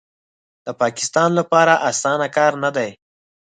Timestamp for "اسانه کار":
1.89-2.51